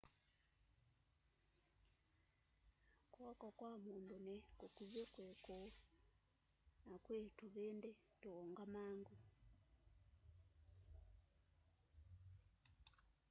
[3.13, 5.69] kw'oko kwa mundu ni kukuvi kwi kuu
[6.87, 7.89] na kwii tuvindi
[8.21, 9.13] tuungamangu